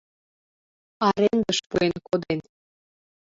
[1.07, 2.39] Арендыш пуэн коден...